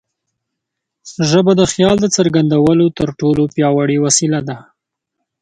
[1.29, 4.57] ژبه د خیال د څرګندولو تر ټولو پیاوړې وسیله ده.